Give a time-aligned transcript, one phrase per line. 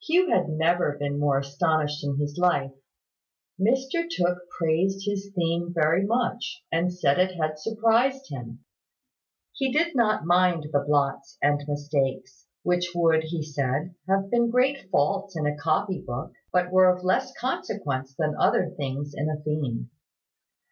[0.00, 2.70] Hugh had never been more astonished in his life.
[3.58, 8.60] Mr Tooke praised his theme very much, and said it had surprised him.
[9.52, 14.88] He did not mind the blots and mistakes, which would, he said, have been great
[14.92, 19.42] faults in a copy book, but were of less consequence than other things in a
[19.42, 19.90] theme.